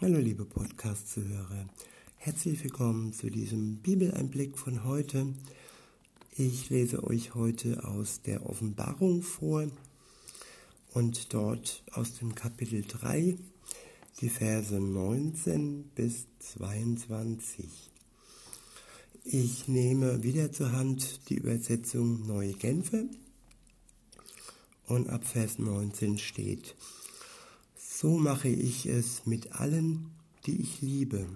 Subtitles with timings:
[0.00, 1.66] Hallo liebe Podcast-Zuhörer,
[2.18, 5.34] herzlich willkommen zu diesem Bibeleinblick von heute.
[6.36, 9.66] Ich lese euch heute aus der Offenbarung vor
[10.94, 13.38] und dort aus dem Kapitel 3
[14.20, 17.90] die Verse 19 bis 22.
[19.24, 23.02] Ich nehme wieder zur Hand die Übersetzung Neue Genfer
[24.86, 26.76] und ab Vers 19 steht,
[28.00, 30.12] so mache ich es mit allen,
[30.46, 31.26] die ich liebe.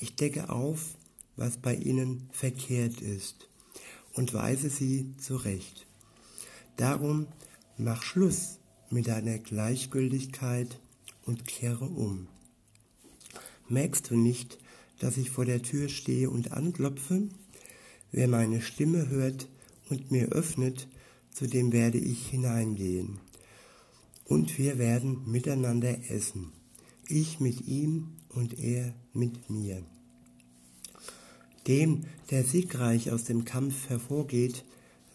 [0.00, 0.96] Ich decke auf,
[1.36, 3.48] was bei ihnen verkehrt ist
[4.14, 5.86] und weise sie zurecht.
[6.76, 7.28] Darum
[7.78, 8.58] mach Schluss
[8.90, 10.80] mit deiner Gleichgültigkeit
[11.24, 12.26] und kehre um.
[13.68, 14.58] Merkst du nicht,
[14.98, 17.28] dass ich vor der Tür stehe und anklopfe?
[18.10, 19.46] Wer meine Stimme hört
[19.88, 20.88] und mir öffnet,
[21.30, 23.20] zu dem werde ich hineingehen
[24.28, 26.52] und wir werden miteinander essen,
[27.08, 29.82] ich mit ihm und er mit mir.
[31.66, 34.64] Dem, der siegreich aus dem Kampf hervorgeht,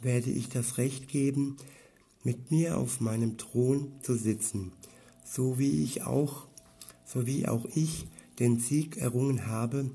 [0.01, 1.57] werde ich das Recht geben,
[2.23, 4.71] mit mir auf meinem Thron zu sitzen,
[5.23, 6.47] so wie ich auch,
[7.05, 8.07] so wie auch ich
[8.39, 9.91] den Sieg errungen habe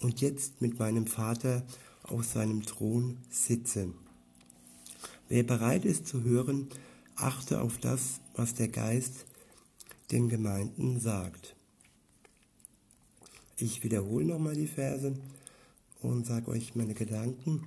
[0.00, 1.64] und jetzt mit meinem Vater
[2.02, 3.88] auf seinem Thron sitze.
[5.28, 6.68] Wer bereit ist zu hören,
[7.16, 9.26] achte auf das, was der Geist
[10.10, 11.56] den Gemeinden sagt.
[13.58, 15.16] Ich wiederhole nochmal die Verse
[16.00, 17.66] und sage euch meine Gedanken.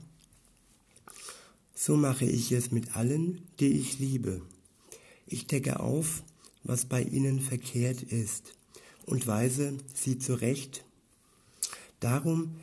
[1.73, 4.41] So mache ich es mit allen, die ich liebe.
[5.25, 6.23] Ich decke auf,
[6.63, 8.53] was bei ihnen verkehrt ist
[9.05, 10.83] und weise sie zurecht.
[11.99, 12.55] Darum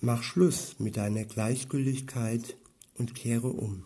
[0.00, 2.56] mach Schluss mit deiner Gleichgültigkeit
[2.94, 3.84] und kehre um.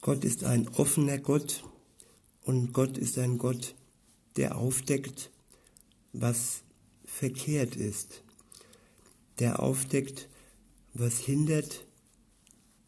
[0.00, 1.64] Gott ist ein offener Gott
[2.42, 3.74] und Gott ist ein Gott,
[4.36, 5.30] der aufdeckt,
[6.12, 6.62] was
[7.04, 8.22] verkehrt ist,
[9.38, 10.28] der aufdeckt,
[10.94, 11.86] was hindert,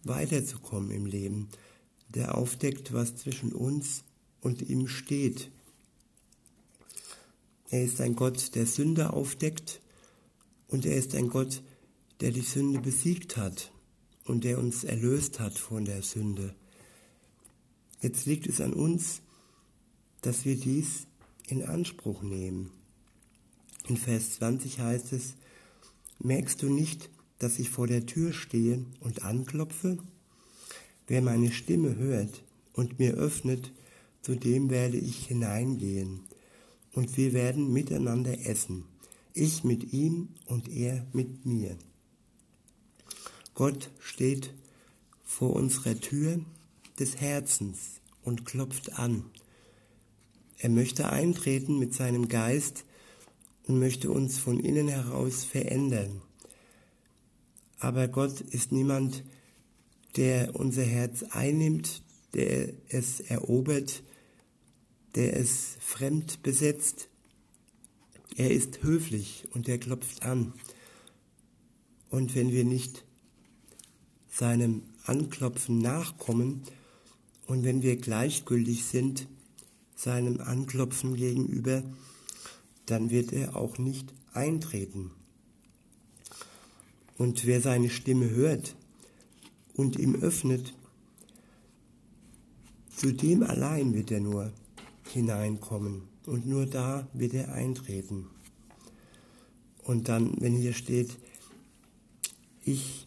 [0.04, 1.48] weiterzukommen im Leben,
[2.08, 4.04] der aufdeckt, was zwischen uns
[4.40, 5.50] und ihm steht.
[7.70, 9.80] Er ist ein Gott, der Sünde aufdeckt
[10.68, 11.62] und er ist ein Gott,
[12.20, 13.72] der die Sünde besiegt hat
[14.24, 16.54] und der uns erlöst hat von der Sünde.
[18.00, 19.22] Jetzt liegt es an uns,
[20.20, 21.06] dass wir dies
[21.48, 22.70] in Anspruch nehmen.
[23.88, 25.34] In Vers 20 heißt es,
[26.18, 29.98] merkst du nicht, dass ich vor der Tür stehe und anklopfe?
[31.06, 32.42] Wer meine Stimme hört
[32.72, 33.72] und mir öffnet,
[34.22, 36.20] zu dem werde ich hineingehen,
[36.92, 38.84] und wir werden miteinander essen,
[39.32, 41.76] ich mit ihm und er mit mir.
[43.54, 44.52] Gott steht
[45.24, 46.40] vor unserer Tür
[47.00, 49.24] des Herzens und klopft an.
[50.58, 52.84] Er möchte eintreten mit seinem Geist
[53.66, 56.22] und möchte uns von innen heraus verändern.
[57.78, 59.22] Aber Gott ist niemand,
[60.16, 62.02] der unser Herz einnimmt,
[62.34, 64.02] der es erobert,
[65.14, 67.08] der es fremd besetzt.
[68.36, 70.52] Er ist höflich und er klopft an.
[72.10, 73.04] Und wenn wir nicht
[74.28, 76.62] seinem Anklopfen nachkommen,
[77.48, 79.26] und wenn wir gleichgültig sind
[79.96, 81.82] seinem Anklopfen gegenüber,
[82.86, 85.10] dann wird er auch nicht eintreten.
[87.16, 88.76] Und wer seine Stimme hört
[89.74, 90.74] und ihm öffnet,
[92.94, 94.52] zu dem allein wird er nur
[95.10, 98.26] hineinkommen und nur da wird er eintreten.
[99.82, 101.16] Und dann, wenn hier steht,
[102.62, 103.06] ich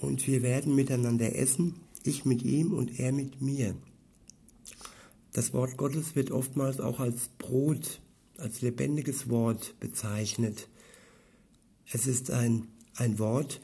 [0.00, 1.74] und wir werden miteinander essen,
[2.06, 3.74] ich mit ihm und er mit mir.
[5.32, 8.00] Das Wort Gottes wird oftmals auch als Brot,
[8.36, 10.68] als lebendiges Wort bezeichnet.
[11.90, 13.60] Es ist ein, ein Wort,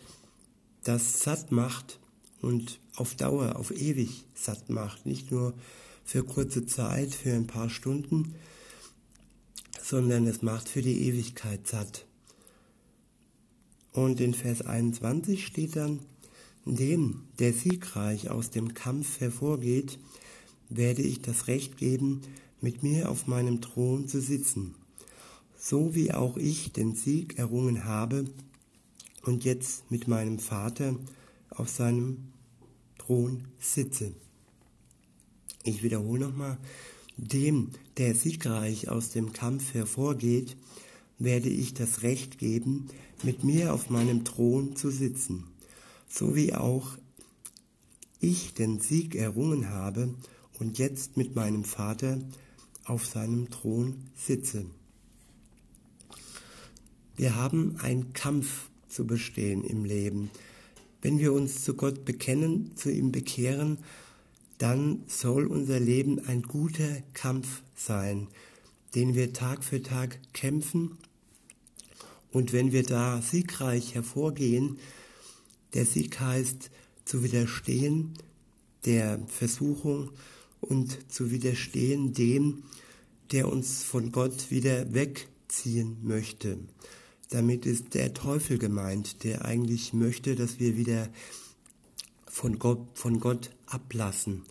[0.85, 2.01] das satt macht
[2.41, 5.05] und auf Dauer, auf ewig satt macht.
[5.05, 5.55] Nicht nur
[6.05, 8.35] für kurze Zeit, für ein paar Stunden,
[9.83, 12.07] sondern es macht für die Ewigkeit satt.
[13.93, 16.01] Und in Vers 21 steht dann,
[16.75, 19.99] dem, der siegreich aus dem Kampf hervorgeht,
[20.69, 22.23] werde ich das Recht geben,
[22.61, 24.75] mit mir auf meinem Thron zu sitzen,
[25.57, 28.25] so wie auch ich den Sieg errungen habe
[29.23, 30.97] und jetzt mit meinem Vater
[31.51, 32.19] auf seinem
[32.99, 34.13] Thron sitze.
[35.65, 36.59] Ich wiederhole nochmal,
[37.17, 40.57] dem, der siegreich aus dem Kampf hervorgeht,
[41.19, 42.89] werde ich das Recht geben,
[43.23, 45.45] mit mir auf meinem Thron zu sitzen
[46.09, 46.97] so wie auch
[48.21, 50.15] ich den Sieg errungen habe
[50.59, 52.19] und jetzt mit meinem Vater
[52.85, 54.67] auf seinem Thron sitze.
[57.17, 60.31] Wir haben einen Kampf zu bestehen im Leben.
[61.03, 63.79] Wenn wir uns zu Gott bekennen, zu ihm bekehren,
[64.59, 68.27] dann soll unser Leben ein guter Kampf sein,
[68.95, 70.99] den wir Tag für Tag kämpfen.
[72.33, 74.79] Und wenn wir da siegreich hervorgehen,
[75.75, 76.71] der Sieg heißt
[77.05, 78.15] zu widerstehen
[78.85, 80.11] der Versuchung
[80.61, 82.63] und zu widerstehen dem,
[83.33, 86.59] der uns von Gott wieder wegziehen möchte.
[87.31, 91.09] Damit ist der Teufel gemeint, der eigentlich möchte, dass wir wieder
[92.27, 94.43] von Gott, von Gott ablassen.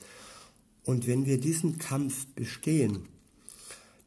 [0.83, 3.07] Und wenn wir diesen Kampf bestehen,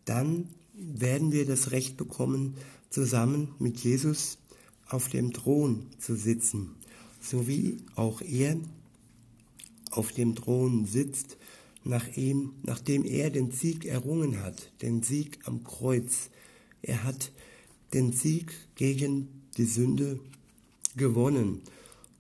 [0.05, 2.55] dann werden wir das Recht bekommen,
[2.89, 4.39] zusammen mit Jesus
[4.89, 6.75] auf dem Thron zu sitzen,
[7.21, 8.57] so wie auch er
[9.91, 11.37] auf dem Thron sitzt,
[11.85, 16.31] nach ihm, nachdem er den Sieg errungen hat, den Sieg am Kreuz.
[16.83, 17.33] Er hat
[17.95, 20.21] den Sieg gegen die Sünde
[20.97, 21.63] gewonnen.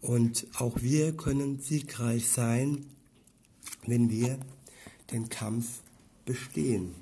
[0.00, 2.86] Und auch wir können siegreich sein,
[3.86, 4.38] wenn wir
[5.10, 5.82] den Kampf
[6.24, 6.94] bestehen.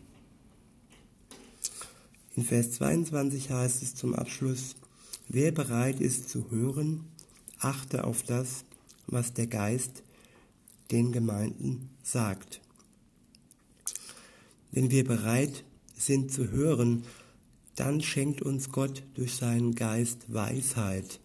[2.34, 4.74] In Vers 22 heißt es zum Abschluss,
[5.28, 7.04] wer bereit ist zu hören,
[7.58, 8.64] achte auf das,
[9.06, 10.02] was der Geist
[10.90, 12.60] den Gemeinden sagt.
[14.70, 15.64] Wenn wir bereit
[15.96, 17.04] sind zu hören,
[17.74, 21.20] dann schenkt uns Gott durch seinen Geist Weisheit.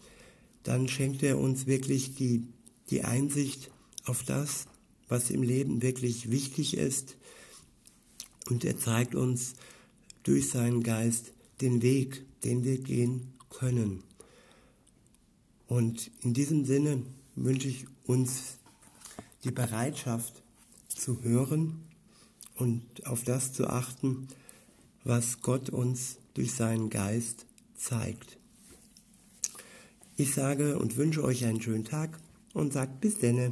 [0.62, 2.46] Dann schenkt er uns wirklich die,
[2.90, 3.70] die Einsicht
[4.04, 4.66] auf das,
[5.08, 7.16] was im Leben wirklich wichtig ist.
[8.48, 9.54] Und er zeigt uns
[10.22, 14.02] durch seinen Geist den Weg, den wir gehen können.
[15.74, 17.02] Und in diesem Sinne
[17.34, 18.58] wünsche ich uns
[19.42, 20.44] die Bereitschaft
[20.86, 21.82] zu hören
[22.54, 24.28] und auf das zu achten,
[25.02, 28.38] was Gott uns durch seinen Geist zeigt.
[30.16, 32.20] Ich sage und wünsche euch einen schönen Tag
[32.52, 33.50] und sagt bis denne.